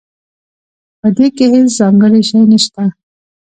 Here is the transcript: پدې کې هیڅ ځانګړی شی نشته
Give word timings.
پدې 0.99 1.27
کې 1.35 1.45
هیڅ 1.53 1.69
ځانګړی 1.79 2.21
شی 2.29 2.39
نشته 2.51 2.83